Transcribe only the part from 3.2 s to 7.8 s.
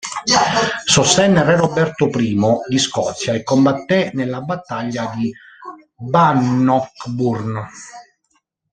e combatté nella battaglia di Bannockburn.